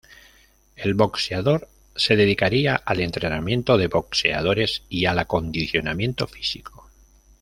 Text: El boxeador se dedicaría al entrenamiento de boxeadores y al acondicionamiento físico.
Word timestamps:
El 0.77 0.95
boxeador 0.95 1.67
se 1.95 2.15
dedicaría 2.15 2.75
al 2.75 3.01
entrenamiento 3.01 3.77
de 3.77 3.85
boxeadores 3.85 4.81
y 4.89 5.05
al 5.05 5.19
acondicionamiento 5.19 6.25
físico. 6.25 6.89